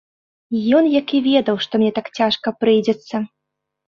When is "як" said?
0.99-1.07